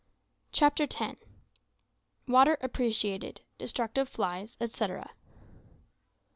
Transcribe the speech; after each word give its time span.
CHAPTER 0.51 0.87
TEN. 0.87 1.15
WATER 2.27 2.57
APPRECIATED 2.61 3.41
DESTRUCTIVE 3.59 4.09
FILES, 4.09 4.57
ETCETERA. 4.59 5.11